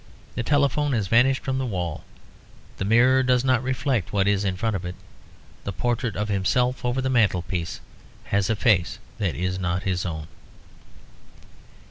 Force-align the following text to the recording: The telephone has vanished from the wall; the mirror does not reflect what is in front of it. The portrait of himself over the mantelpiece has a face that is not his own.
The 0.33 0.41
telephone 0.41 0.93
has 0.93 1.05
vanished 1.05 1.43
from 1.43 1.59
the 1.59 1.65
wall; 1.67 2.03
the 2.77 2.85
mirror 2.85 3.21
does 3.21 3.43
not 3.43 3.61
reflect 3.61 4.11
what 4.11 4.27
is 4.27 4.43
in 4.43 4.57
front 4.57 4.75
of 4.75 4.83
it. 4.83 4.95
The 5.63 5.71
portrait 5.71 6.15
of 6.15 6.27
himself 6.27 6.83
over 6.83 7.01
the 7.03 7.09
mantelpiece 7.11 7.81
has 8.23 8.49
a 8.49 8.55
face 8.55 8.97
that 9.19 9.35
is 9.35 9.59
not 9.59 9.83
his 9.83 10.03
own. 10.03 10.25